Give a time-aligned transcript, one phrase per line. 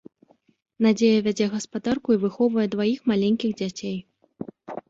[0.85, 3.97] Надзея вядзе гаспадарку і выхоўвае дваіх маленькіх дзяцей.